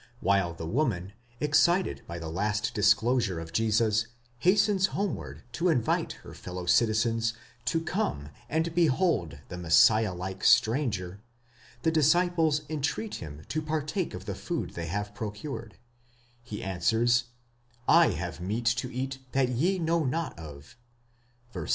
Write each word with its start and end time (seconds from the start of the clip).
1® 0.17 0.21
While 0.21 0.53
the 0.55 0.65
woman, 0.65 1.13
excited 1.39 2.01
by 2.07 2.17
the 2.17 2.27
last 2.27 2.73
dis 2.73 2.95
closure 2.95 3.39
of 3.39 3.53
Jesus, 3.53 4.07
hastens 4.39 4.87
homeward 4.97 5.43
to 5.51 5.69
invite 5.69 6.13
her 6.23 6.33
fellow 6.33 6.65
citizens 6.65 7.35
to 7.65 7.79
come 7.81 8.29
and 8.49 8.73
behold 8.73 9.37
the 9.49 9.59
Messiah 9.59 10.15
like 10.15 10.43
stranger, 10.43 11.21
the 11.83 11.91
disciples 11.91 12.61
entreat 12.67 13.13
him 13.21 13.43
to 13.49 13.61
partake 13.61 14.15
of 14.15 14.25
the 14.25 14.33
food 14.33 14.71
they 14.71 14.87
have 14.87 15.13
procured; 15.13 15.77
he 16.41 16.63
answers, 16.63 17.25
7 17.87 18.13
have 18.13 18.41
meat 18.41 18.65
to 18.65 18.91
eat 18.91 19.19
that 19.33 19.49
ye 19.49 19.77
know 19.77 20.03
not 20.03 20.31
of 20.39 20.75
(ν. 21.53 21.65
32). 21.67 21.67